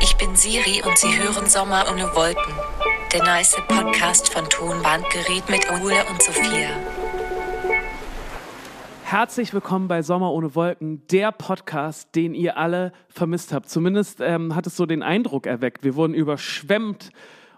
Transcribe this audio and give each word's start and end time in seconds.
Ich 0.00 0.16
bin 0.16 0.34
Siri 0.34 0.82
und 0.84 0.98
Sie 0.98 1.16
hören 1.16 1.46
Sommer 1.46 1.84
ohne 1.90 2.14
Wolken. 2.16 2.54
Der 3.12 3.22
nice 3.22 3.56
Podcast 3.68 4.32
von 4.32 4.48
Tonbandgerät 4.48 5.48
mit 5.48 5.70
Ole 5.70 6.04
und 6.10 6.20
Sophia. 6.20 6.70
Herzlich 9.04 9.54
willkommen 9.54 9.86
bei 9.86 10.02
Sommer 10.02 10.32
ohne 10.32 10.54
Wolken, 10.56 11.06
der 11.08 11.30
Podcast, 11.30 12.14
den 12.16 12.34
ihr 12.34 12.56
alle 12.56 12.92
vermisst 13.08 13.52
habt. 13.52 13.68
Zumindest 13.68 14.20
ähm, 14.20 14.56
hat 14.56 14.66
es 14.66 14.76
so 14.76 14.84
den 14.84 15.04
Eindruck 15.04 15.46
erweckt. 15.46 15.84
Wir 15.84 15.94
wurden 15.94 16.14
überschwemmt 16.14 17.10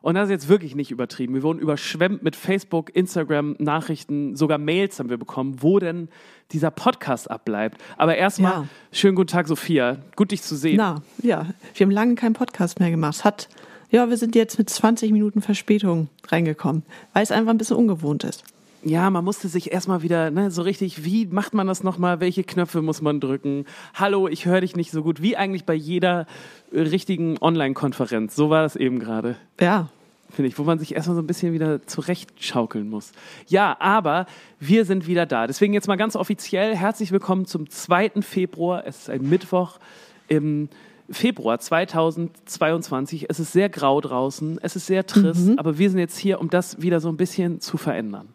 und 0.03 0.15
das 0.15 0.25
ist 0.25 0.31
jetzt 0.31 0.49
wirklich 0.49 0.75
nicht 0.75 0.91
übertrieben. 0.91 1.33
Wir 1.35 1.43
wurden 1.43 1.59
überschwemmt 1.59 2.23
mit 2.23 2.37
Facebook, 2.37 2.95
Instagram, 2.95 3.57
Nachrichten, 3.59 4.37
sogar 4.37 4.59
Mails 4.59 4.99
haben 4.99 5.09
wir 5.09 5.17
bekommen, 5.17 5.57
wo 5.63 5.79
denn 5.79 6.09
dieser 6.51 6.71
Podcast 6.71 7.31
abbleibt. 7.31 7.81
Aber 7.97 8.17
erstmal, 8.17 8.53
Ja. 8.53 8.69
schönen 8.93 9.15
guten 9.17 9.29
Tag, 9.29 9.49
Sophia. 9.49 9.99
Gut, 10.17 10.31
dich 10.33 10.43
zu 10.43 10.55
sehen. 10.57 10.77
Na, 10.77 11.03
ja, 11.23 11.47
wir 11.75 11.85
haben 11.87 11.91
lange 11.91 12.15
keinen 12.17 12.35
Podcast 12.35 12.79
mehr 12.81 12.91
gemacht. 12.91 13.15
Es 13.17 13.25
Hat, 13.25 13.49
ja, 13.91 14.09
wir 14.11 14.17
sind 14.19 14.35
jetzt 14.35 14.59
mit 14.59 14.69
20 14.69 15.13
Minuten 15.13 15.41
Verspätung 15.41 16.09
reingekommen, 16.29 16.83
weil 17.15 17.23
es 17.23 17.31
einfach 17.31 17.51
ein 17.53 17.59
bisschen 17.59 17.77
ungewohnt 17.77 18.25
ist. 18.25 18.45
Ja, 18.85 19.11
man 19.11 19.25
musste 19.25 19.47
sich 19.47 19.71
erstmal 19.73 20.03
wieder, 20.03 20.31
ne, 20.33 20.51
so 20.51 20.63
richtig, 20.63 21.05
wie 21.05 21.27
macht 21.27 21.55
man 21.55 21.69
das 21.69 21.85
nochmal? 21.85 22.19
Welche 22.19 22.43
Knöpfe 22.43 22.83
muss 22.83 23.01
man 23.01 23.21
drücken? 23.21 23.65
Hallo, 23.95 24.27
ich 24.27 24.45
höre 24.47 24.61
dich 24.61 24.75
nicht 24.75 24.91
so 24.91 25.05
gut. 25.05 25.23
Wie 25.23 25.37
eigentlich 25.37 25.65
bei 25.65 25.75
jeder 25.75 26.27
äh, 26.73 26.81
richtigen 26.81 27.37
Online-Konferenz. 27.41 28.35
So 28.35 28.51
war 28.51 28.63
das 28.63 28.75
eben 28.75 28.99
gerade. 28.99 29.37
Ja, 29.61 29.89
finde 30.31 30.49
ich, 30.49 30.59
wo 30.59 30.65
man 30.65 30.81
sich 30.81 30.97
erstmal 30.97 31.15
so 31.15 31.23
ein 31.23 31.29
bisschen 31.29 31.53
wieder 31.53 31.87
zurechtschaukeln 31.87 32.91
muss. 32.91 33.13
Ja, 33.47 33.77
aber 33.79 34.27
wir 34.59 34.85
sind 34.85 35.07
wieder 35.07 35.27
da. 35.27 35.47
Deswegen 35.47 35.75
jetzt 35.75 35.87
mal 35.87 35.97
ganz 35.97 36.17
offiziell 36.17 36.75
herzlich 36.75 37.13
willkommen 37.13 37.47
zum 37.47 37.71
2. 37.71 38.21
Februar. 38.21 38.83
Es 38.85 39.03
ist 39.03 39.11
ein 39.11 39.29
Mittwoch 39.29 39.79
im 40.27 40.69
Februar 41.09 41.61
2022. 41.61 43.27
Es 43.31 43.39
ist 43.39 43.53
sehr 43.53 43.69
grau 43.69 44.01
draußen, 44.01 44.59
es 44.61 44.75
ist 44.75 44.87
sehr 44.87 45.07
trist, 45.07 45.47
Mhm. 45.51 45.59
aber 45.59 45.79
wir 45.79 45.89
sind 45.89 45.99
jetzt 46.01 46.19
hier, 46.19 46.41
um 46.41 46.51
das 46.51 46.83
wieder 46.83 46.99
so 46.99 47.11
ein 47.11 47.17
bisschen 47.17 47.61
zu 47.61 47.77
verändern. 47.77 48.29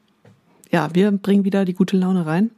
Ja, 0.72 0.90
wir 0.94 1.12
bringen 1.12 1.46
wieder 1.46 1.66
die 1.66 1.74
gute 1.74 1.98
Laune 1.98 2.26
rein. 2.26 2.52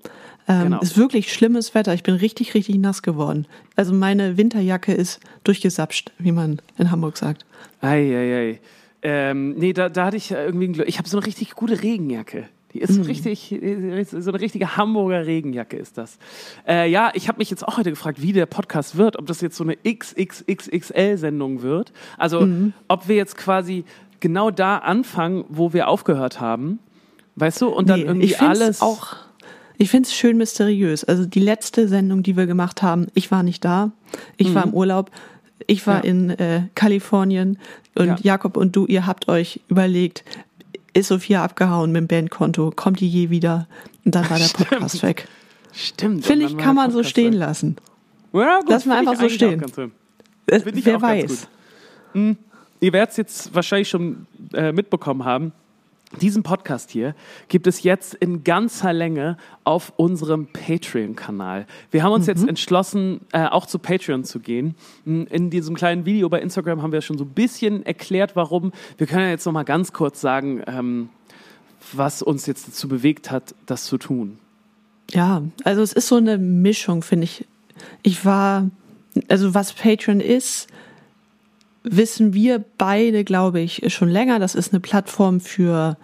Ähm, 0.47 0.63
Genau. 0.63 0.79
Ist 0.81 0.97
wirklich 0.97 1.31
schlimmes 1.31 1.75
Wetter. 1.75 1.93
Ich 1.93 2.03
bin 2.03 2.15
richtig, 2.15 2.53
richtig 2.55 2.77
nass 2.77 3.01
geworden. 3.03 3.45
Also 3.75 3.93
meine 3.93 4.35
Winterjacke 4.37 4.93
ist 4.93 5.19
durchgesapscht, 5.43 6.11
wie 6.17 6.31
man 6.31 6.59
in 6.77 6.89
Hamburg 6.89 7.17
sagt. 7.17 7.45
Eieiei. 7.81 8.59
Ähm, 9.01 9.53
nee, 9.53 9.73
da, 9.73 9.89
da 9.89 10.05
hatte 10.05 10.17
ich 10.17 10.31
irgendwie 10.31 10.67
ein 10.67 10.73
Glück. 10.73 10.87
Ich 10.87 10.97
habe 10.97 11.07
so 11.07 11.17
eine 11.17 11.25
richtig 11.27 11.51
gute 11.55 11.81
Regenjacke. 11.81 12.49
Die 12.73 12.79
ist 12.81 12.93
so 12.93 13.01
richtig, 13.01 13.55
so 14.11 14.31
eine 14.31 14.39
richtige 14.39 14.77
Hamburger 14.77 15.25
Regenjacke 15.25 15.75
ist 15.77 15.97
das. 15.97 16.19
Äh, 16.67 16.89
ja, 16.91 17.11
ich 17.15 17.27
habe 17.27 17.39
mich 17.39 17.49
jetzt 17.49 17.67
auch 17.67 17.77
heute 17.77 17.89
gefragt, 17.89 18.21
wie 18.21 18.31
der 18.31 18.45
Podcast 18.45 18.95
wird, 18.95 19.17
ob 19.17 19.25
das 19.25 19.41
jetzt 19.41 19.55
so 19.55 19.63
eine 19.63 19.75
XXXXL-Sendung 19.77 21.63
wird. 21.63 21.91
Also, 22.17 22.47
ob 22.87 23.07
wir 23.07 23.15
jetzt 23.15 23.37
quasi 23.37 23.85
genau 24.19 24.51
da 24.51 24.77
anfangen, 24.77 25.45
wo 25.49 25.73
wir 25.73 25.87
aufgehört 25.87 26.39
haben. 26.41 26.79
Weißt 27.39 27.61
du? 27.61 27.67
Und 27.69 27.89
dann 27.89 27.99
Nee, 28.01 28.05
irgendwie 28.05 28.25
ich 28.27 28.41
alles. 28.41 28.81
auch. 28.81 29.15
Ich 29.77 29.89
finde 29.89 30.07
es 30.07 30.13
schön 30.13 30.37
mysteriös. 30.37 31.03
Also 31.05 31.25
die 31.25 31.39
letzte 31.39 31.87
Sendung, 31.87 32.21
die 32.23 32.35
wir 32.35 32.45
gemacht 32.47 32.81
haben, 32.81 33.07
ich 33.13 33.31
war 33.31 33.43
nicht 33.43 33.63
da. 33.63 33.91
Ich 34.37 34.53
war 34.53 34.65
im 34.65 34.73
Urlaub. 34.73 35.09
Ich 35.67 35.85
war 35.87 35.99
Mhm. 35.99 36.03
Ja. 36.03 36.09
in 36.09 36.29
äh, 36.31 36.61
Kalifornien 36.75 37.57
und 37.95 38.07
Ja. 38.07 38.17
Jakob 38.21 38.57
und 38.57 38.75
du, 38.75 38.85
ihr 38.87 39.05
habt 39.05 39.29
euch 39.29 39.61
überlegt, 39.69 40.23
ist 40.93 41.07
Sophia 41.09 41.43
abgehauen 41.43 41.91
mit 41.91 42.01
dem 42.01 42.07
Bandkonto? 42.07 42.71
Kommt 42.75 42.99
die 42.99 43.07
je 43.07 43.29
wieder? 43.29 43.67
Und 44.05 44.15
dann 44.15 44.29
war 44.29 44.37
der 44.37 44.45
Stimmt. 44.49 44.69
Podcast 44.69 45.03
weg. 45.03 45.27
Stimmt. 45.71 46.25
Finde 46.25 46.45
ich, 46.47 46.57
kann 46.57 46.75
man 46.75 46.91
so 46.91 47.03
stehen 47.03 47.33
weg. 47.33 47.39
lassen. 47.39 47.75
Ja, 48.33 48.59
gut, 48.59 48.69
Lass 48.69 48.85
mal 48.85 48.97
einfach 48.97 49.15
so 49.19 49.29
stehen. 49.29 49.61
Äh, 49.61 49.89
Wer 50.47 50.97
auch 50.97 51.01
ganz 51.01 51.01
weiß. 51.01 51.47
gut. 52.13 52.37
Ihr 52.81 52.93
werdet 52.93 53.11
es 53.11 53.17
jetzt 53.17 53.53
wahrscheinlich 53.55 53.89
schon 53.89 54.25
äh, 54.53 54.71
mitbekommen 54.71 55.23
haben. 55.25 55.51
Diesen 56.17 56.41
Podcast 56.41 56.89
hier 56.89 57.13
gibt 57.49 57.67
es 57.67 57.83
jetzt 57.83 58.15
in 58.15 58.43
ganzer 58.43 58.93
Länge 58.93 59.37
auf 59.63 59.93
unserem 59.95 60.47
Patreon-Kanal. 60.47 61.67
Wir 61.91 62.01
haben 62.01 62.13
uns 62.13 62.25
jetzt 62.25 62.47
entschlossen, 62.47 63.21
äh, 63.31 63.45
auch 63.45 63.67
zu 63.67 63.77
Patreon 63.77 64.23
zu 64.23 64.39
gehen. 64.39 64.73
Mm, 65.05 65.23
In 65.29 65.51
diesem 65.51 65.75
kleinen 65.75 66.05
Video 66.05 66.27
bei 66.27 66.41
Instagram 66.41 66.81
haben 66.81 66.91
wir 66.91 67.01
schon 67.01 67.19
so 67.19 67.25
ein 67.25 67.29
bisschen 67.29 67.85
erklärt, 67.85 68.35
warum. 68.35 68.71
Wir 68.97 69.05
können 69.05 69.25
ja 69.25 69.29
jetzt 69.29 69.45
noch 69.45 69.53
mal 69.53 69.63
ganz 69.63 69.93
kurz 69.93 70.19
sagen, 70.19 70.63
ähm, 70.65 71.09
was 71.93 72.23
uns 72.23 72.47
jetzt 72.47 72.67
dazu 72.67 72.87
bewegt 72.87 73.29
hat, 73.29 73.53
das 73.67 73.85
zu 73.85 73.99
tun. 73.99 74.39
Ja, 75.11 75.43
also 75.63 75.83
es 75.83 75.93
ist 75.93 76.07
so 76.07 76.15
eine 76.15 76.39
Mischung, 76.39 77.03
finde 77.03 77.25
ich. 77.25 77.47
Ich 78.01 78.25
war, 78.25 78.69
also 79.27 79.53
was 79.53 79.73
Patreon 79.73 80.21
ist, 80.21 80.67
wissen 81.83 82.33
wir 82.33 82.63
beide, 82.77 83.23
glaube 83.23 83.59
ich, 83.59 83.93
schon 83.93 84.09
länger. 84.09 84.39
Das 84.39 84.55
ist 84.55 84.73
eine 84.73 84.79
Plattform 84.79 85.39
für 85.39 85.97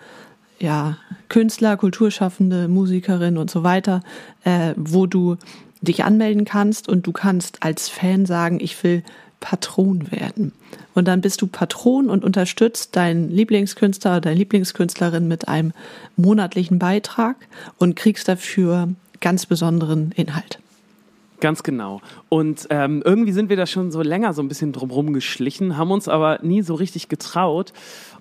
ja, 0.60 0.98
Künstler, 1.30 1.78
Kulturschaffende, 1.78 2.68
Musikerinnen 2.68 3.38
und 3.38 3.52
so 3.52 3.64
weiter, 3.64 4.02
äh, 4.44 4.74
wo 4.78 5.06
du 5.06 5.38
dich 5.82 6.04
anmelden 6.04 6.46
kannst 6.46 6.88
und 6.88 7.06
du 7.06 7.12
kannst 7.12 7.64
als 7.64 7.90
Fan 7.90 8.26
sagen, 8.26 8.60
ich 8.60 8.82
will 8.84 9.04
Patron 9.40 10.12
werden. 10.12 10.54
Und 10.96 11.08
dann 11.08 11.22
bist 11.22 11.42
du 11.42 11.48
Patron 11.48 12.10
und 12.10 12.24
unterstützt 12.24 12.96
deinen 12.96 13.30
Lieblingskünstler 13.30 14.12
oder 14.12 14.22
deine 14.22 14.38
Lieblingskünstlerin 14.38 15.28
mit 15.28 15.48
einem 15.48 15.74
monatlichen 16.16 16.80
Beitrag 16.80 17.36
und 17.78 17.96
kriegst 17.96 18.28
dafür 18.28 18.90
ganz 19.20 19.46
besonderen 19.46 20.12
Inhalt. 20.14 20.60
Ganz 21.40 21.64
genau. 21.64 22.02
Und 22.30 22.68
ähm, 22.70 23.02
irgendwie 23.04 23.32
sind 23.32 23.50
wir 23.50 23.58
da 23.58 23.66
schon 23.66 23.92
so 23.92 24.02
länger 24.02 24.34
so 24.34 24.42
ein 24.42 24.48
bisschen 24.48 24.72
drumherum 24.72 25.14
geschlichen, 25.14 25.78
haben 25.78 25.92
uns 25.92 26.08
aber 26.08 26.40
nie 26.42 26.62
so 26.62 26.76
richtig 26.76 27.10
getraut. 27.10 27.74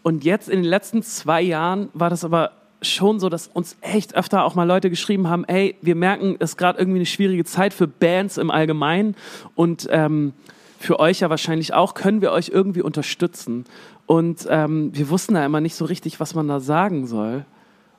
Und 0.02 0.25
jetzt 0.25 0.48
in 0.48 0.62
den 0.62 0.69
letzten 0.69 1.02
zwei 1.02 1.41
Jahren 1.41 1.88
war 1.94 2.10
das 2.10 2.25
aber 2.25 2.52
schon 2.82 3.19
so, 3.20 3.28
dass 3.28 3.48
uns 3.48 3.76
echt 3.80 4.14
öfter 4.14 4.44
auch 4.44 4.54
mal 4.54 4.64
Leute 4.64 4.91
geschrieben 4.91 5.28
haben, 5.28 5.44
ey, 5.44 5.76
wir 5.80 5.94
merken, 5.94 6.36
es 6.38 6.50
ist 6.50 6.56
gerade 6.56 6.78
irgendwie 6.78 6.98
eine 6.98 7.06
schwierige 7.06 7.44
Zeit 7.44 7.72
für 7.72 7.86
Bands 7.86 8.36
im 8.36 8.50
Allgemeinen 8.50 9.16
und 9.54 9.88
ähm, 9.91 10.34
für 10.78 11.00
euch 11.00 11.20
ja 11.20 11.31
wahrscheinlich 11.31 11.72
auch, 11.72 11.94
können 11.94 12.20
wir 12.20 12.32
euch 12.32 12.50
irgendwie 12.50 12.82
unterstützen. 12.82 13.64
Und 14.06 14.46
ähm, 14.50 14.91
wir 14.92 15.08
wussten 15.08 15.34
da 15.34 15.44
immer 15.44 15.62
nicht 15.62 15.76
so 15.76 15.86
richtig, 15.86 16.20
was 16.20 16.34
man 16.34 16.46
da 16.46 16.60
sagen 16.60 17.06
soll. 17.06 17.46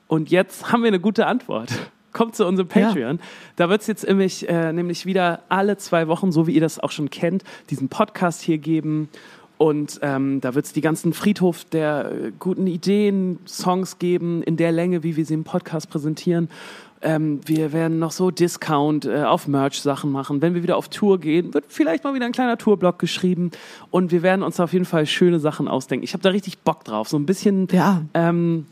Und 0.06 0.30
jetzt 0.30 0.70
haben 0.70 0.82
wir 0.82 0.88
eine 0.88 1.00
gute 1.00 1.26
Antwort. 1.26 1.72
Kommt 2.16 2.34
zu 2.34 2.46
unserem 2.46 2.68
Ja. 2.74 2.86
Patreon. 2.88 3.20
Da 3.56 3.68
wird 3.68 3.82
es 3.82 3.86
jetzt 3.86 4.06
nämlich, 4.08 4.48
äh, 4.48 4.72
nämlich 4.72 5.04
wieder 5.04 5.42
alle 5.50 5.76
zwei 5.76 6.08
Wochen, 6.08 6.32
so 6.32 6.46
wie 6.46 6.52
ihr 6.52 6.60
das 6.62 6.78
auch 6.78 6.90
schon 6.90 7.10
kennt, 7.10 7.44
diesen 7.68 7.88
Podcast 7.90 8.40
hier 8.40 8.56
geben. 8.58 9.08
Und 9.58 10.00
ähm, 10.02 10.40
da 10.40 10.54
wird 10.54 10.64
es 10.66 10.72
die 10.72 10.80
ganzen 10.82 11.12
Friedhof 11.12 11.64
der 11.64 12.10
äh, 12.12 12.32
guten 12.38 12.66
Ideen, 12.66 13.38
Songs 13.46 13.98
geben, 13.98 14.42
in 14.42 14.56
der 14.56 14.72
Länge, 14.72 15.02
wie 15.02 15.16
wir 15.16 15.24
sie 15.26 15.34
im 15.34 15.44
Podcast 15.44 15.88
präsentieren. 15.90 16.48
Ähm, 17.02 17.40
wir 17.44 17.72
werden 17.74 17.98
noch 17.98 18.12
so 18.12 18.30
Discount 18.30 19.04
äh, 19.04 19.22
auf 19.24 19.46
Merch-Sachen 19.48 20.10
machen. 20.10 20.40
Wenn 20.42 20.54
wir 20.54 20.62
wieder 20.62 20.76
auf 20.78 20.88
Tour 20.88 21.20
gehen, 21.20 21.52
wird 21.54 21.66
vielleicht 21.68 22.04
mal 22.04 22.14
wieder 22.14 22.24
ein 22.26 22.32
kleiner 22.32 22.56
Tourblock 22.58 22.98
geschrieben. 22.98 23.50
Und 23.90 24.10
wir 24.12 24.22
werden 24.22 24.42
uns 24.42 24.58
auf 24.60 24.72
jeden 24.72 24.86
Fall 24.86 25.04
schöne 25.06 25.38
Sachen 25.38 25.68
ausdenken. 25.68 26.04
Ich 26.04 26.14
habe 26.14 26.22
da 26.22 26.30
richtig 26.30 26.58
Bock 26.60 26.84
drauf. 26.84 27.08
So 27.08 27.18
ein 27.18 27.26
bisschen 27.26 27.68
Ja. 27.70 28.02
ähm, 28.14 28.66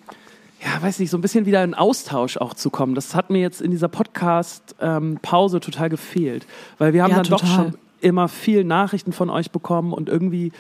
ja, 0.65 0.81
weiß 0.83 0.99
nicht, 0.99 1.11
so 1.11 1.19
ein 1.19 1.21
bisschen 1.21 1.45
wieder 1.47 1.63
in 1.63 1.75
Austausch 1.75 2.37
auch 2.39 2.55
zu 2.55 2.71
kommen. 2.71 2.95
Das 2.95 3.15
hat 3.15 3.29
mir 3.31 3.41
jetzt 3.41 3.61
in 3.61 3.71
dieser 3.71 3.89
Podcast-Pause 3.89 5.61
total 5.61 5.89
gefehlt. 5.91 6.47
Weil 6.79 6.93
wir 6.93 7.03
haben 7.03 7.11
Ja, 7.11 7.17
dann 7.17 7.27
doch 7.27 7.41
total. 7.41 7.55
schon 7.57 7.75
immer 8.01 8.29
viel 8.29 8.65
Nachrichten 8.65 9.13
von 9.13 9.31
euch 9.31 9.51
bekommen 9.51 9.93
und 9.93 10.09
irgendwie, 10.09 10.53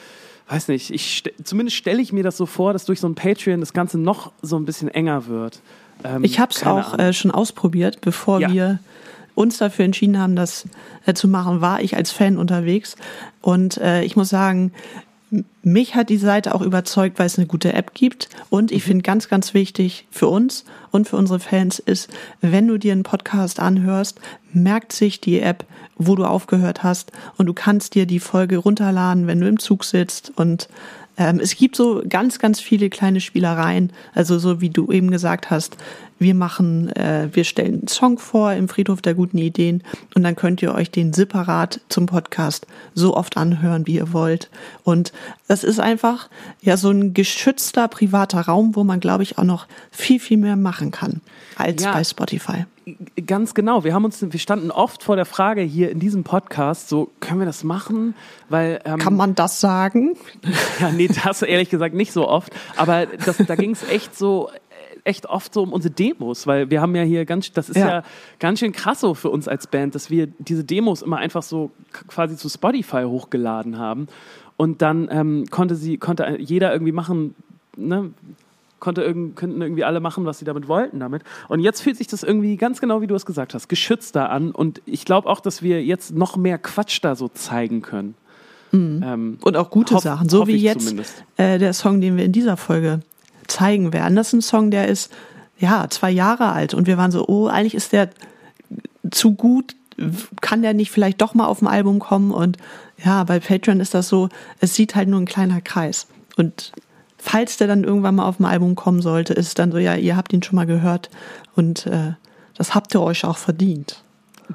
weiß 0.48 0.69
nicht, 0.69 0.91
ich 0.91 1.19
st 1.19 1.31
zumindest 1.44 1.76
stelle 1.76 2.00
ich 2.03 2.12
mir 2.12 2.22
das 2.22 2.37
so 2.37 2.47
vor, 2.47 2.72
dass 2.72 2.84
durch 2.84 3.00
so 3.00 3.09
ein 3.09 3.14
Patreon 3.14 3.60
das 3.60 3.72
Ganze 3.72 3.98
noch 3.98 4.32
so 4.43 4.56
ein 4.56 4.64
bisschen 4.64 4.88
enger 4.88 5.26
wird. 5.26 5.60
Ähm, 6.04 6.25
Ich 6.25 6.38
habe 6.38 6.53
es 6.53 6.64
auch 6.64 6.98
äh, 6.98 7.12
schon 7.12 7.31
ausprobiert, 7.31 8.00
bevor 8.00 8.41
Ja. 8.41 8.53
wir 8.53 8.78
uns 9.34 9.59
dafür 9.59 9.84
entschieden 9.84 10.19
haben, 10.19 10.37
das 10.37 10.66
äh, 11.06 11.14
zu 11.14 11.28
machen, 11.28 11.60
war 11.60 11.81
ich 11.82 11.97
als 11.97 12.12
Fan 12.12 12.37
unterwegs. 12.38 12.97
Und 13.41 13.78
äh, 13.78 14.02
ich 14.05 14.17
muss 14.17 14.28
sagen, 14.28 14.73
mich 15.64 15.94
hat 15.94 16.08
die 16.08 16.19
Seite 16.19 16.55
auch 16.55 16.62
überzeugt, 16.62 17.19
weil 17.19 17.26
es 17.26 17.38
eine 17.38 17.46
gute 17.46 17.72
App 17.72 17.94
gibt. 17.94 18.28
Und 18.50 18.70
ich 18.70 18.84
finde 18.84 19.02
ganz, 19.02 19.28
ganz 19.28 19.55
wichtig 19.55 20.06
für 20.11 20.28
uns 20.28 20.64
und 20.90 21.08
für 21.08 21.16
unsere 21.16 21.40
Fans 21.40 21.78
ist, 21.78 22.11
wenn 22.40 22.69
du 22.69 22.78
dir 22.78 22.93
einen 22.93 23.02
Podcast 23.02 23.61
anhörst, 23.61 24.20
merkt 24.52 24.93
sich 24.93 25.20
die 25.20 25.40
App, 25.40 25.64
wo 25.96 26.16
du 26.16 26.25
aufgehört 26.25 26.82
hast. 26.82 27.12
Und 27.37 27.46
du 27.46 27.55
kannst 27.55 27.94
dir 27.94 28.06
die 28.06 28.20
Folge 28.20 28.58
runterladen, 28.58 29.26
wenn 29.26 29.40
du 29.40 29.49
im 29.49 29.58
Zug 29.58 29.84
sitzt. 29.84 30.32
Und 30.37 30.69
ähm, 31.16 31.40
es 31.40 31.56
gibt 31.56 31.76
so 31.76 32.02
ganz, 32.08 32.38
ganz 32.38 32.61
viele 32.61 32.90
kleine 32.90 33.20
Spielereien. 33.20 33.93
Also 34.14 34.38
so 34.38 34.61
wie 34.61 34.70
du 34.70 34.90
eben 34.90 35.11
gesagt 35.11 35.50
hast, 35.50 35.76
wir 36.19 36.34
machen, 36.34 36.90
äh, 36.96 37.28
wir 37.32 37.44
stellen 37.44 37.75
einen 37.75 37.88
Song 37.88 38.19
vor 38.19 38.52
im 38.52 38.69
Friedhof 38.69 39.02
der 39.02 39.14
guten 39.14 39.38
Ideen 39.38 39.82
und 40.14 40.22
dann 40.22 40.37
könnt 40.37 40.62
ihr 40.62 40.75
euch 40.75 40.90
den 40.90 41.12
separat 41.12 41.81
zum 41.88 42.06
Podcast 42.06 42.66
so 42.94 43.16
oft 43.16 43.37
anhören, 43.37 43.87
wie 43.87 43.96
ihr 43.96 44.12
wollt. 44.12 44.50
Und 44.84 45.12
das 45.54 45.62
ist 45.62 45.78
einfach 45.78 46.28
ja 46.62 46.76
so 46.76 46.90
ein 46.90 47.14
geschützter 47.14 47.86
privater 47.86 48.40
Raum, 48.40 48.74
wo 48.74 48.82
man, 48.82 48.98
glaube 48.98 49.22
ich, 49.22 49.38
auch 49.38 49.44
noch 49.44 49.68
viel, 49.92 50.18
viel 50.18 50.36
mehr 50.36 50.56
machen 50.56 50.90
kann 50.90 51.20
als 51.56 51.84
Ja. 51.84 51.92
bei 51.92 52.02
Spotify. 52.02 52.64
Ganz 53.24 53.54
genau. 53.54 53.84
Wir 53.84 53.94
haben 53.94 54.04
uns, 54.04 54.20
wir 54.20 54.40
standen 54.40 54.72
oft 54.72 55.04
vor 55.04 55.14
der 55.14 55.26
Frage 55.26 55.60
hier 55.62 55.92
in 55.92 56.00
diesem 56.00 56.24
Podcast, 56.24 56.88
so 56.88 57.12
können 57.20 57.38
wir 57.38 57.46
das 57.46 57.62
machen? 57.62 58.16
Weil 58.48 58.80
ähm, 58.84 58.98
Kann 58.98 59.14
man 59.14 59.36
das 59.36 59.60
sagen? 59.60 60.16
ja, 60.80 60.90
nee, 60.90 61.08
das 61.08 61.42
ehrlich 61.42 61.70
gesagt 61.70 61.94
nicht 61.94 62.12
so 62.12 62.28
oft. 62.28 62.52
Aber 62.76 63.06
das, 63.06 63.36
da 63.38 63.54
ging 63.54 63.70
es 63.70 63.88
echt 63.88 64.18
so 64.18 64.50
echt 65.04 65.26
oft 65.26 65.52
so 65.52 65.62
um 65.62 65.72
unsere 65.72 65.92
Demos, 65.92 66.46
weil 66.46 66.70
wir 66.70 66.80
haben 66.80 66.96
ja 66.96 67.02
hier 67.02 67.26
ganz, 67.26 67.52
das 67.52 67.68
ist 67.68 67.76
ja, 67.76 67.88
Ja. 67.88 68.02
ganz 68.38 68.58
schön 68.58 68.72
krass 68.72 69.00
so 69.00 69.12
für 69.14 69.28
uns 69.28 69.46
als 69.48 69.66
Band, 69.66 69.94
dass 69.94 70.08
wir 70.10 70.26
diese 70.38 70.64
Demos 70.64 71.02
immer 71.02 71.18
einfach 71.18 71.42
so 71.42 71.70
quasi 72.08 72.36
zu 72.36 72.48
Spotify 72.48 73.04
hochgeladen 73.04 73.78
haben 73.78 74.08
und 74.56 74.82
dann 74.82 75.08
ähm, 75.10 75.44
konnte 75.50 75.74
sie, 75.76 75.98
konnte 75.98 76.36
jeder 76.38 76.72
irgendwie 76.72 76.92
machen, 76.92 77.34
ne, 77.76 78.10
konnte 78.80 79.02
irgend, 79.02 79.34
könnten 79.36 79.62
irgendwie 79.62 79.84
alle 79.84 80.00
machen, 80.00 80.26
was 80.26 80.38
sie 80.38 80.44
damit 80.44 80.68
wollten 80.68 81.00
damit. 81.00 81.22
Und 81.48 81.60
jetzt 81.60 81.80
fühlt 81.80 81.96
sich 81.96 82.06
das 82.06 82.22
irgendwie 82.22 82.56
ganz 82.56 82.80
genau, 82.80 83.00
wie 83.00 83.06
du 83.06 83.14
es 83.14 83.24
gesagt 83.24 83.54
hast, 83.54 83.68
geschützter 83.68 84.30
an. 84.30 84.50
Und 84.50 84.82
ich 84.84 85.04
glaube 85.04 85.28
auch, 85.28 85.40
dass 85.40 85.62
wir 85.62 85.82
jetzt 85.82 86.14
noch 86.14 86.36
mehr 86.36 86.58
Quatsch 86.58 86.98
da 87.02 87.16
so 87.16 87.28
zeigen 87.28 87.80
können. 87.82 88.14
Ähm, 88.72 89.38
Und 89.40 89.56
auch 89.56 89.70
gute 89.70 89.94
Hoff- 89.94 90.02
Sachen, 90.02 90.28
so 90.28 90.46
wie 90.48 90.56
jetzt 90.56 90.94
äh, 91.36 91.58
der 91.58 91.72
Song, 91.72 92.00
den 92.00 92.16
wir 92.16 92.24
in 92.24 92.32
dieser 92.32 92.56
Folge 92.56 93.00
zeigen 93.46 93.92
werden. 93.92 94.16
Das 94.16 94.28
ist 94.28 94.32
ein 94.34 94.42
Song, 94.42 94.70
der 94.70 94.88
ist 94.88 95.12
ja 95.58 95.86
zwei 95.88 96.10
Jahre 96.10 96.50
alt 96.50 96.74
und 96.74 96.86
wir 96.88 96.98
waren 96.98 97.12
so, 97.12 97.26
oh, 97.28 97.46
eigentlich 97.46 97.74
ist 97.76 97.92
der 97.92 98.10
zu 99.10 99.32
gut, 99.34 99.76
kann 100.40 100.62
der 100.62 100.74
nicht 100.74 100.90
vielleicht 100.90 101.22
doch 101.22 101.34
mal 101.34 101.46
auf 101.46 101.60
dem 101.60 101.68
Album 101.68 102.00
kommen? 102.00 102.32
Und 102.32 102.56
ja, 103.02 103.25
bei 103.25 103.41
Patreon 103.41 103.81
ist 103.81 103.94
das 103.94 104.08
so, 104.08 104.29
es 104.61 104.75
sieht 104.75 104.94
halt 104.94 105.08
nur 105.08 105.20
ein 105.20 105.26
kleiner 105.26 105.61
Kreis. 105.61 106.06
Und 106.37 106.73
falls 107.19 107.56
der 107.56 107.67
dann 107.67 107.85
irgendwann 107.85 108.17
mal 108.17 108.26
auf 108.26 108.37
dem 108.37 108.46
Album 108.46 108.75
kommen 108.75 109.02
sollte, 109.02 109.35
ist 109.35 109.49
es 109.49 109.55
dann 109.55 109.73
so, 109.73 109.79
ja, 109.79 109.94
ihr 109.94 110.17
habt 110.17 110.32
ihn 110.32 110.43
schon 110.43 110.56
mal 110.56 110.67
gehört 110.67 111.11
und 111.56 111.87
äh, 111.87 112.12
das 112.56 112.75
habt 112.75 112.94
ihr 112.94 113.00
euch 113.00 113.25
auch 113.25 113.38
verdient. 113.38 114.02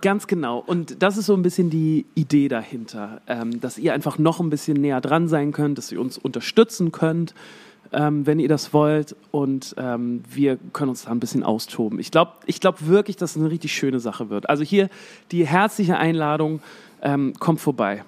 Ganz 0.02 0.28
genau. 0.28 0.60
Und 0.60 1.02
das 1.02 1.18
ist 1.18 1.26
so 1.26 1.34
ein 1.34 1.42
bisschen 1.42 1.70
die 1.70 2.06
Idee 2.14 2.48
dahinter, 2.48 3.22
ähm, 3.28 3.60
dass 3.60 3.78
ihr 3.78 3.94
einfach 3.94 4.20
noch 4.20 4.40
ein 4.40 4.50
bisschen 4.50 4.80
näher 4.80 5.02
dran 5.02 5.28
sein 5.28 5.52
könnt, 5.52 5.78
dass 5.78 5.92
ihr 5.92 6.00
uns 6.00 6.18
unterstützen 6.18 6.92
könnt, 6.92 7.34
ähm, 7.92 8.28
wenn 8.28 8.40
ihr 8.40 8.48
das 8.48 8.72
wollt. 8.72 9.16
Und 9.32 9.74
ähm, 9.78 10.24
wir 10.30 10.60
können 10.74 10.90
uns 10.90 11.06
da 11.06 11.12
ein 11.12 11.20
bisschen 11.20 11.44
austoben. 11.44 12.00
Ich 12.00 12.12
glaube 12.12 12.34
ich 12.46 12.60
glaub 12.60 12.86
wirklich, 12.86 13.18
dass 13.18 13.32
es 13.32 13.38
eine 13.38 13.50
richtig 13.50 13.74
schöne 13.74 14.00
Sache 14.00 14.30
wird. 14.30 14.48
Also 14.48 14.64
hier 14.64 14.90
die 15.32 15.46
herzliche 15.46 15.98
Einladung, 15.98 16.62
ähm, 17.02 17.34
kommt 17.40 17.60
vorbei. 17.60 18.04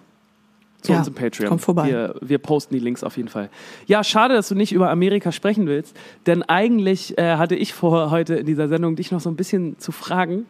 Zu 0.82 0.94
Ja, 0.94 0.98
uns 1.00 1.08
im 1.08 1.14
Patreon. 1.14 1.48
kommt 1.50 1.62
vorbei. 1.62 1.88
Wir, 1.88 2.16
wir 2.22 2.38
posten 2.40 2.74
die 2.74 2.80
Links 2.80 3.04
auf 3.04 3.16
jeden 3.18 3.30
Fall. 3.30 3.50
Ja, 3.86 4.04
schade, 4.04 4.34
dass 4.34 4.48
du 4.50 4.56
nicht 4.56 4.72
über 4.74 4.90
Amerika 4.90 5.32
sprechen 5.32 5.68
willst, 5.68 5.96
denn 6.26 6.42
eigentlich 6.44 7.18
äh, 7.20 7.36
hatte 7.38 7.56
ich 7.56 7.74
vor, 7.74 8.10
heute 8.12 8.36
in 8.36 8.46
dieser 8.48 8.68
Sendung 8.68 8.96
dich 8.96 9.12
noch 9.12 9.20
so 9.22 9.30
ein 9.30 9.36
bisschen 9.36 9.78
zu 9.78 9.92
fragen, 9.92 10.48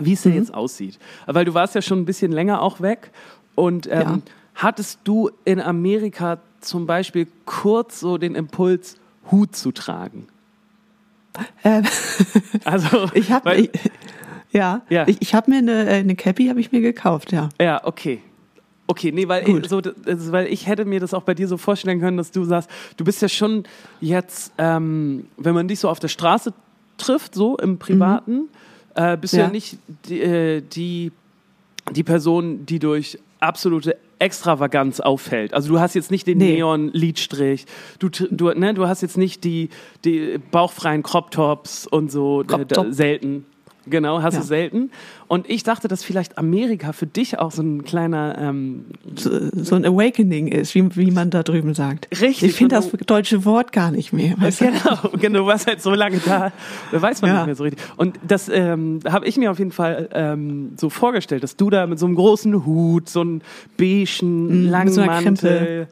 wie 0.00 0.12
es 0.12 0.22
denn 0.22 0.32
Mhm. 0.32 0.38
jetzt 0.38 0.54
aussieht. 0.54 0.98
Weil 1.26 1.44
du 1.44 1.52
warst 1.54 1.74
ja 1.74 1.82
schon 1.82 1.98
ein 2.00 2.04
bisschen 2.04 2.30
länger 2.30 2.62
auch 2.62 2.80
weg 2.80 3.10
und 3.56 3.86
ähm, 3.86 3.92
Ja. 3.92 4.18
hattest 4.54 5.00
du 5.04 5.30
in 5.44 5.60
Amerika 5.60 6.38
zum 6.60 6.86
Beispiel 6.86 7.26
kurz 7.44 7.98
so 8.00 8.18
den 8.18 8.34
Impuls, 8.36 8.98
Hut 9.32 9.56
zu 9.56 9.72
tragen? 9.72 10.28
Ähm, 11.64 11.82
Also, 12.64 13.08
ich 13.14 13.32
habe 13.32 13.68
ja, 14.52 14.82
Ja. 14.88 15.08
ich, 15.08 15.16
ich 15.20 15.34
habe 15.34 15.50
mir 15.50 15.58
eine, 15.58 15.86
äh, 15.88 15.94
eine 15.98 16.14
Cappy 16.14 16.46
habe 16.46 16.60
ich 16.60 16.70
mir 16.72 16.80
gekauft, 16.80 17.32
ja. 17.32 17.48
Ja, 17.60 17.80
okay. 17.84 18.20
Okay, 18.88 19.10
nee, 19.12 19.26
weil 19.26 19.44
Gut. 19.44 19.64
ich, 19.64 19.68
so, 19.68 19.80
das, 19.80 20.30
weil 20.30 20.46
ich 20.46 20.66
hätte 20.66 20.84
mir 20.84 21.00
das 21.00 21.12
auch 21.12 21.22
bei 21.22 21.34
dir 21.34 21.48
so 21.48 21.56
vorstellen 21.56 21.98
können, 22.00 22.16
dass 22.16 22.30
du 22.30 22.44
sagst, 22.44 22.70
du 22.96 23.04
bist 23.04 23.20
ja 23.20 23.28
schon 23.28 23.64
jetzt, 24.00 24.52
ähm, 24.58 25.26
wenn 25.36 25.54
man 25.54 25.66
dich 25.68 25.80
so 25.80 25.88
auf 25.88 25.98
der 25.98 26.08
Straße 26.08 26.52
trifft, 26.96 27.34
so 27.34 27.56
im 27.58 27.78
Privaten, 27.78 28.48
äh, 28.94 29.16
bist 29.16 29.32
du 29.34 29.38
ja 29.38 29.44
Ja. 29.46 29.50
nicht 29.50 29.78
die, 30.08 30.20
äh, 30.20 30.60
die, 30.62 31.10
die 31.90 32.02
Person, 32.04 32.64
die 32.64 32.78
durch 32.78 33.18
absolute 33.40 33.96
Extravaganz 34.18 35.00
auffällt. 35.00 35.52
Also 35.52 35.68
du 35.68 35.78
hast 35.80 35.94
jetzt 35.94 36.10
nicht 36.10 36.26
den 36.26 36.38
Nee. 36.38 36.54
Neon-Lidstrich, 36.54 37.66
du, 37.98 38.08
du, 38.08 38.50
ne, 38.52 38.72
du 38.72 38.86
hast 38.88 39.02
jetzt 39.02 39.18
nicht 39.18 39.44
die, 39.44 39.68
die 40.04 40.38
bauchfreien 40.50 41.02
Crop-Tops 41.02 41.86
und 41.86 42.10
so, 42.10 42.42
äh, 42.42 42.44
Crop 42.46 42.68
Top. 42.68 42.86
selten. 42.90 43.44
Genau, 43.88 44.20
hast 44.22 44.34
Ja. 44.34 44.40
du 44.40 44.46
selten. 44.46 44.90
Und 45.28 45.48
ich 45.48 45.62
dachte, 45.62 45.88
dass 45.88 46.02
vielleicht 46.04 46.38
Amerika 46.38 46.92
für 46.92 47.06
dich 47.06 47.38
auch 47.38 47.50
so 47.52 47.62
ein 47.62 47.84
kleiner 47.84 48.36
ähm, 48.38 48.84
so, 49.14 49.30
so 49.54 49.74
ein 49.76 49.84
Awakening 49.84 50.48
ist, 50.48 50.74
wie, 50.74 50.94
wie 50.96 51.10
man 51.10 51.30
da 51.30 51.42
drüben 51.42 51.74
sagt. 51.74 52.08
Richtig, 52.20 52.42
Ich 52.50 52.52
finde 52.54 52.80
so 52.82 52.90
das 52.90 53.06
deutsche 53.06 53.44
Wort 53.44 53.72
gar 53.72 53.90
nicht 53.90 54.12
mehr. 54.12 54.34
Weißt 54.38 54.60
du? 54.60 54.66
Genau, 54.66 54.98
genau, 55.20 55.38
du 55.40 55.46
warst 55.46 55.66
halt 55.66 55.80
so 55.82 55.94
lange 55.94 56.18
da, 56.24 56.52
da 56.92 57.02
weiß 57.02 57.22
man 57.22 57.30
Ja. 57.30 57.36
nicht 57.38 57.46
mehr 57.46 57.54
so 57.56 57.64
richtig. 57.64 57.82
Und 57.96 58.18
das 58.26 58.48
ähm, 58.48 59.00
habe 59.08 59.26
ich 59.26 59.36
mir 59.36 59.50
auf 59.50 59.58
jeden 59.58 59.72
Fall 59.72 60.08
ähm, 60.12 60.72
so 60.76 60.90
vorgestellt, 60.90 61.42
dass 61.42 61.56
du 61.56 61.70
da 61.70 61.86
mit 61.86 61.98
so 61.98 62.06
einem 62.06 62.14
großen 62.16 62.64
Hut, 62.66 63.08
so 63.08 63.20
einem 63.20 63.40
beigen, 63.78 63.96
Mm, 64.66 64.68
langen 64.68 64.92
so 64.92 65.04
Mantel, 65.04 65.88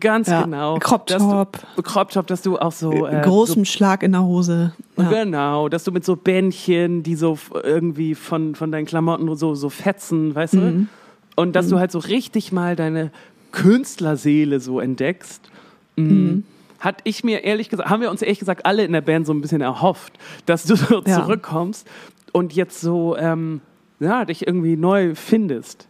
ganz 0.00 0.28
Ja, 0.28 0.42
genau. 0.44 0.78
Crop 0.78 1.06
Top. 1.06 1.58
Crop 1.82 2.10
Top, 2.10 2.26
dass 2.26 2.42
du 2.42 2.58
auch 2.58 2.72
so... 2.72 3.06
Äh, 3.06 3.20
Großem 3.22 3.64
Schlag 3.64 4.02
in 4.02 4.12
der 4.12 4.22
Hose. 4.24 4.72
Ja. 4.96 5.08
Genau, 5.10 5.68
dass 5.68 5.84
du 5.84 5.92
mit 5.92 6.04
so 6.04 6.16
Bändchen, 6.16 7.02
die 7.02 7.14
so 7.14 7.38
irgendwie 7.62 8.14
von, 8.14 8.54
von 8.54 8.70
deinen 8.70 8.84
Klamotten 8.84 9.34
so, 9.36 9.54
so 9.54 9.70
fetzen, 9.70 10.34
weißt 10.34 10.54
du? 10.54 10.58
Mhm. 10.58 10.88
Und 11.34 11.56
dass 11.56 11.68
du 11.68 11.78
halt 11.78 11.90
so 11.90 11.98
richtig 11.98 12.52
mal 12.52 12.76
deine 12.76 13.10
Künstlerseele 13.52 14.60
so 14.60 14.80
entdeckst. 14.80 15.50
Mhm. 15.96 16.44
Hat 16.80 17.00
ich 17.04 17.24
mir 17.24 17.44
ehrlich 17.44 17.68
gesagt, 17.70 17.88
haben 17.88 18.02
wir 18.02 18.10
uns 18.10 18.22
ehrlich 18.22 18.38
gesagt 18.40 18.66
alle 18.66 18.84
in 18.84 18.92
der 18.92 19.00
Band 19.00 19.26
so 19.26 19.32
ein 19.32 19.40
bisschen 19.40 19.60
erhofft, 19.62 20.12
dass 20.46 20.64
du 20.64 20.76
so 20.76 21.02
Ja. 21.06 21.22
zurückkommst 21.22 21.86
und 22.32 22.52
jetzt 22.54 22.80
so, 22.80 23.16
ähm, 23.16 23.60
ja, 24.00 24.24
dich 24.24 24.46
irgendwie 24.46 24.76
neu 24.76 25.14
findest. 25.14 25.86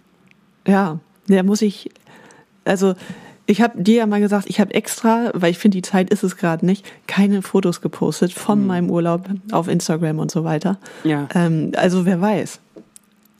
Ja, 0.66 1.00
der 1.28 1.42
muss 1.42 1.62
ich, 1.62 1.90
also 2.64 2.94
ich 3.52 3.60
habe 3.62 3.80
dir 3.82 3.96
ja 3.96 4.06
mal 4.06 4.20
gesagt, 4.20 4.48
ich 4.48 4.58
habe 4.60 4.74
extra, 4.74 5.30
weil 5.34 5.50
ich 5.50 5.58
finde, 5.58 5.76
die 5.76 5.82
Zeit 5.82 6.10
ist 6.10 6.22
es 6.24 6.36
gerade 6.36 6.66
nicht, 6.66 6.84
keine 7.06 7.42
Fotos 7.42 7.80
gepostet 7.80 8.32
von 8.32 8.66
meinem 8.66 8.90
Urlaub 8.90 9.28
auf 9.52 9.68
Instagram 9.68 10.18
und 10.18 10.30
so 10.30 10.42
weiter. 10.44 10.78
Ja. 11.04 11.28
Ähm, 11.34 11.72
also 11.76 12.04
wer 12.06 12.20
weiß. 12.20 12.58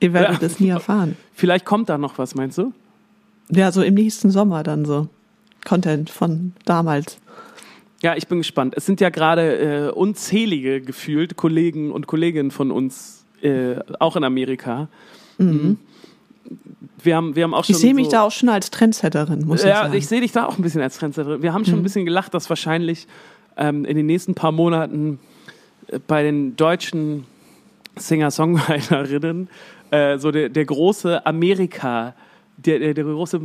Ihr 0.00 0.12
werdet 0.12 0.40
Ja. 0.42 0.46
es 0.46 0.60
nie 0.60 0.68
erfahren. 0.68 1.16
Vielleicht 1.34 1.64
kommt 1.64 1.88
da 1.88 1.98
noch 1.98 2.18
was, 2.18 2.34
meinst 2.34 2.58
du? 2.58 2.72
Ja, 3.50 3.72
so 3.72 3.82
im 3.82 3.94
nächsten 3.94 4.30
Sommer 4.30 4.62
dann 4.62 4.84
so. 4.84 5.08
Content 5.64 6.10
von 6.10 6.52
damals. 6.64 7.18
Ja, 8.02 8.16
ich 8.16 8.26
bin 8.26 8.38
gespannt. 8.38 8.74
Es 8.76 8.84
sind 8.84 9.00
ja 9.00 9.10
gerade 9.10 9.88
äh, 9.88 9.90
unzählige 9.90 10.80
gefühlt 10.80 11.36
Kollegen 11.36 11.92
und 11.92 12.06
Kolleginnen 12.08 12.50
von 12.50 12.70
uns, 12.72 13.24
äh, 13.42 13.76
auch 14.00 14.16
in 14.16 14.24
Amerika. 14.24 14.88
Mhm. 15.38 15.78
Wir 17.02 17.16
haben, 17.16 17.34
wir 17.36 17.44
haben 17.44 17.54
auch 17.54 17.64
schon 17.64 17.74
Ich 17.74 17.80
sehe 17.80 17.94
mich 17.94 18.06
so, 18.06 18.12
da 18.12 18.22
auch 18.22 18.30
schon 18.30 18.48
als 18.48 18.70
Trendsetterin, 18.70 19.46
muss 19.46 19.60
ich 19.62 19.68
Ja, 19.68 19.82
sagen. 19.82 19.94
ich 19.94 20.06
sehe 20.06 20.20
dich 20.20 20.32
da 20.32 20.46
auch 20.46 20.56
ein 20.58 20.62
bisschen 20.62 20.80
als 20.80 20.98
Trendsetterin. 20.98 21.42
Wir 21.42 21.52
haben 21.52 21.64
schon 21.64 21.74
ein 21.74 21.82
bisschen 21.82 22.04
gelacht, 22.04 22.32
dass 22.34 22.48
wahrscheinlich 22.48 23.06
ähm, 23.56 23.84
in 23.84 23.96
den 23.96 24.06
nächsten 24.06 24.34
paar 24.34 24.52
Monaten 24.52 25.18
äh, 25.88 25.98
bei 26.06 26.22
den 26.22 26.56
deutschen 26.56 27.24
Singer-Songwriterinnen 27.96 29.48
äh, 29.90 30.18
so 30.18 30.30
der, 30.30 30.48
der 30.48 30.64
große 30.64 31.24
Amerika, 31.26 32.14
der, 32.56 32.78
der, 32.78 32.94
der 32.94 33.04
große, 33.04 33.40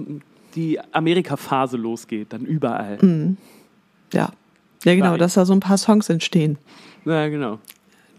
die 0.55 0.79
Amerika-Phase 0.93 1.77
losgeht, 1.77 2.31
dann 2.33 2.41
überall. 2.45 2.97
ja. 4.13 4.29
Ja, 4.83 4.93
genau, 4.93 5.09
Nein. 5.11 5.19
dass 5.19 5.33
da 5.33 5.43
so 5.43 5.53
ein 5.53 5.59
paar 5.59 5.77
Songs 5.77 6.07
entstehen, 6.07 6.57
Ja, 7.03 7.27
genau. 7.27 7.57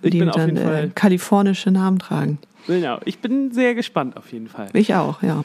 Ich 0.03 0.11
die 0.11 0.19
bin 0.19 0.29
auf 0.29 0.35
dann 0.37 0.49
jeden 0.51 0.59
äh, 0.59 0.65
Fall. 0.65 0.91
kalifornische 0.95 1.71
Namen 1.71 1.99
tragen. 2.01 2.39
Genau, 2.69 3.01
ich 3.05 3.19
bin 3.19 3.51
sehr 3.51 3.75
gespannt 3.75 4.17
auf 4.17 4.31
jeden 4.33 4.47
Fall. 4.47 4.69
Ich 4.75 4.95
auch, 4.95 5.23
ja. 5.23 5.43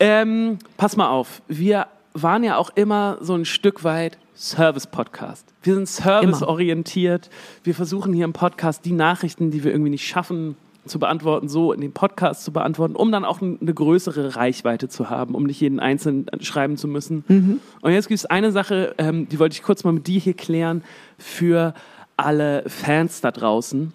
Ähm, 0.00 0.58
pass 0.76 0.96
mal 0.96 1.10
auf, 1.10 1.42
wir 1.46 1.86
waren 2.14 2.42
ja 2.42 2.56
auch 2.56 2.70
immer 2.74 3.18
so 3.20 3.34
ein 3.34 3.44
Stück 3.44 3.84
weit 3.84 4.18
Service-Podcast. 4.34 5.46
Wir 5.62 5.74
sind 5.74 5.86
serviceorientiert. 5.86 7.30
Wir 7.62 7.74
versuchen 7.74 8.12
hier 8.12 8.24
im 8.24 8.32
Podcast 8.32 8.84
die 8.84 8.92
Nachrichten, 8.92 9.50
die 9.50 9.62
wir 9.62 9.70
irgendwie 9.70 9.90
nicht 9.90 10.06
schaffen 10.06 10.56
zu 10.86 10.98
beantworten, 10.98 11.48
so 11.48 11.72
in 11.72 11.80
den 11.80 11.92
Podcast 11.92 12.42
zu 12.42 12.52
beantworten, 12.52 12.96
um 12.96 13.12
dann 13.12 13.24
auch 13.24 13.40
eine 13.40 13.72
größere 13.72 14.34
Reichweite 14.34 14.88
zu 14.88 15.10
haben, 15.10 15.34
um 15.34 15.44
nicht 15.44 15.60
jeden 15.60 15.78
einzeln 15.78 16.26
schreiben 16.40 16.76
zu 16.76 16.88
müssen. 16.88 17.60
Und 17.82 17.92
jetzt 17.92 18.08
gibt 18.08 18.18
es 18.18 18.26
eine 18.26 18.50
Sache, 18.50 18.94
ähm, 18.98 19.28
die 19.28 19.38
wollte 19.38 19.54
ich 19.54 19.62
kurz 19.62 19.84
mal 19.84 19.92
mit 19.92 20.06
dir 20.08 20.18
hier 20.18 20.34
klären, 20.34 20.82
für 21.18 21.74
alle 22.16 22.64
Fans 22.66 23.20
da 23.20 23.30
draußen. 23.30 23.92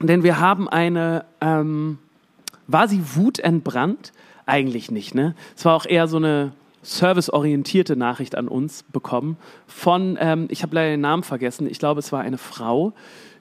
Denn 0.00 0.22
wir 0.24 0.40
haben 0.40 0.68
eine, 0.68 1.24
ähm, 1.40 1.98
war 2.66 2.88
sie 2.88 3.02
wutentbrannt? 3.14 4.12
Eigentlich 4.46 4.90
nicht, 4.90 5.14
ne? 5.14 5.34
Es 5.56 5.64
war 5.64 5.74
auch 5.74 5.86
eher 5.86 6.08
so 6.08 6.18
eine 6.18 6.52
serviceorientierte 6.82 7.96
Nachricht 7.96 8.36
an 8.36 8.48
uns 8.48 8.84
bekommen 8.84 9.36
von, 9.66 10.16
ähm, 10.20 10.46
ich 10.50 10.62
habe 10.62 10.74
leider 10.74 10.90
den 10.90 11.00
Namen 11.00 11.24
vergessen, 11.24 11.68
ich 11.68 11.78
glaube, 11.78 11.98
es 11.98 12.12
war 12.12 12.20
eine 12.20 12.38
Frau, 12.38 12.92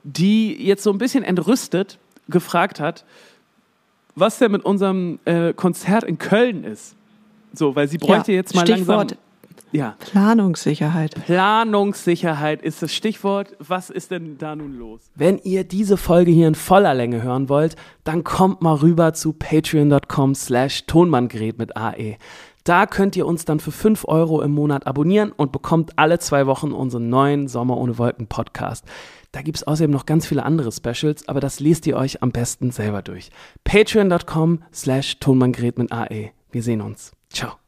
die 0.03 0.53
jetzt 0.65 0.83
so 0.83 0.91
ein 0.91 0.97
bisschen 0.97 1.23
entrüstet 1.23 1.99
gefragt 2.27 2.79
hat, 2.79 3.05
was 4.15 4.39
denn 4.39 4.51
mit 4.51 4.65
unserem 4.65 5.19
äh, 5.25 5.53
Konzert 5.53 6.03
in 6.03 6.17
Köln 6.17 6.63
ist. 6.63 6.95
So, 7.53 7.75
weil 7.75 7.87
sie 7.87 7.97
bräuchte 7.97 8.31
Ja, 8.31 8.37
jetzt 8.37 8.55
mal 8.55 8.61
Stichwort 8.61 9.11
langsam. 9.11 9.17
Ja, 9.75 9.97
Planungssicherheit. 9.99 11.15
Planungssicherheit 11.25 12.61
ist 12.61 12.81
das 12.81 12.93
Stichwort. 12.93 13.57
Was 13.59 13.89
ist 13.89 14.09
denn 14.09 14.37
da 14.37 14.55
nun 14.55 14.71
los? 14.77 15.01
Wenn 15.15 15.37
ihr 15.39 15.65
diese 15.65 15.97
Folge 15.97 16.31
hier 16.31 16.47
in 16.47 16.55
voller 16.55 16.93
Länge 16.93 17.21
hören 17.21 17.49
wollt, 17.49 17.75
dann 18.05 18.23
kommt 18.23 18.61
mal 18.61 18.75
rüber 18.75 19.11
zu 19.11 19.33
patreon.com 19.33 20.33
slash 20.33 20.85
Tonbandgerät 20.85 21.57
mit 21.57 21.75
AE. 21.75 22.15
Da 22.63 22.85
könnt 22.85 23.17
ihr 23.17 23.27
uns 23.27 23.43
dann 23.43 23.59
für 23.59 23.73
5 23.73 24.05
Euro 24.07 24.41
im 24.41 24.51
Monat 24.51 24.87
abonnieren 24.87 25.33
und 25.33 25.51
bekommt 25.51 25.99
alle 25.99 26.19
zwei 26.19 26.47
Wochen 26.47 26.71
unseren 26.71 27.09
neuen 27.09 27.49
Sommer 27.49 27.75
ohne 27.77 27.97
Wolken 27.97 28.27
Podcast. 28.27 28.85
Da 29.33 29.41
gibt 29.41 29.57
es 29.57 29.67
außerdem 29.67 29.91
noch 29.91 30.05
ganz 30.05 30.25
viele 30.25 30.43
andere 30.43 30.71
Specials, 30.71 31.27
aber 31.27 31.41
das 31.41 31.59
lest 31.59 31.85
ihr 31.85 31.97
euch 31.97 32.23
am 32.23 32.31
besten 32.31 32.71
selber 32.71 33.01
durch. 33.01 33.29
Patreon.com 33.65 34.63
slash 34.73 35.19
Tonbandgerät 35.19 35.77
mit 35.77 35.91
AE. 35.91 36.31
Wir 36.51 36.63
sehen 36.63 36.79
uns. 36.79 37.11
Ciao. 37.29 37.64